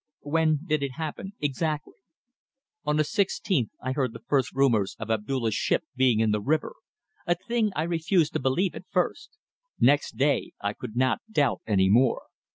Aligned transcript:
"When 0.21 0.61
did 0.65 0.81
it 0.81 0.93
happen 0.93 1.33
exactly?" 1.39 1.93
"On 2.85 2.97
the 2.97 3.03
sixteenth 3.03 3.69
I 3.83 3.91
heard 3.91 4.13
the 4.13 4.23
first 4.27 4.51
rumours 4.51 4.95
of 4.97 5.11
Abdulla's 5.11 5.53
ship 5.53 5.83
being 5.95 6.19
in 6.21 6.31
the 6.31 6.41
river; 6.41 6.73
a 7.27 7.35
thing 7.35 7.71
I 7.75 7.83
refused 7.83 8.33
to 8.33 8.39
believe 8.39 8.73
at 8.73 8.87
first. 8.89 9.37
Next 9.79 10.17
day 10.17 10.53
I 10.59 10.73
could 10.73 10.95
not 10.95 11.19
doubt 11.31 11.61
any 11.67 11.87
more. 11.87 12.23